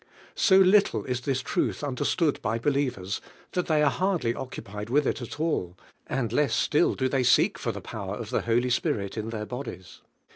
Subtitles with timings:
[0.33, 4.89] So little is this truth un derstood by believers that they are 'hard ly occupied
[4.89, 5.77] with it at all;
[6.07, 9.45] and less still do they seek for the power of the Holy Spirit in their
[9.45, 10.01] bodies.